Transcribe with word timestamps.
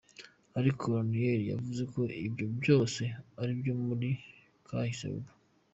Ariko 0.59 0.83
Ranieri 0.95 1.45
yavuze 1.53 1.83
ko 1.93 2.01
ivyo 2.27 2.45
vyose 2.59 3.03
ari 3.39 3.51
ivyo 3.55 3.73
muri 3.85 4.09
“kahise” 4.67 5.05
ubu. 5.17 5.31